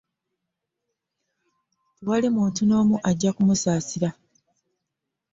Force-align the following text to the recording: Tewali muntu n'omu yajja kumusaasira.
Tewali 1.97 2.27
muntu 2.35 2.61
n'omu 2.65 2.95
yajja 3.03 3.29
kumusaasira. 3.35 4.09